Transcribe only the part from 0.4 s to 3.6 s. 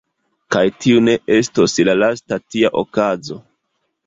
Kaj tiu ne estos la lasta tia okazo.